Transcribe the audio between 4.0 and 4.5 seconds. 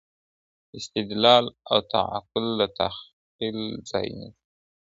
نیسي.